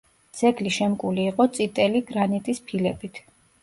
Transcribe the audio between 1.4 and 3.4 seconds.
წიტელი გრანიტის ფილებით.